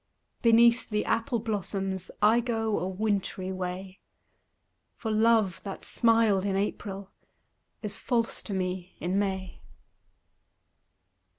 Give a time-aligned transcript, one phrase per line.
[0.41, 3.99] Beneath the apple blossoms I go a wintry way,
[4.95, 7.11] For love that smiled in April
[7.83, 9.61] Is false to me in May.